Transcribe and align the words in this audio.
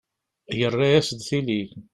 Yarra-as-d 0.59 1.21
tili. 1.27 1.61